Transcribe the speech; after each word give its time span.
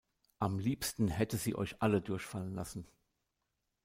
Am 0.39 0.57
liebsten 0.57 1.09
hätte 1.09 1.37
sie 1.37 1.53
euch 1.53 1.79
alle 1.79 2.01
durchfallen 2.01 2.55
lassen. 2.55 2.87